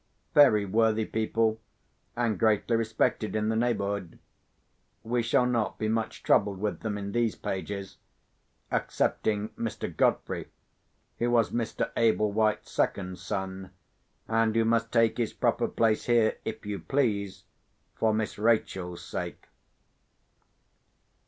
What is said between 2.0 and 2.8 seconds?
and greatly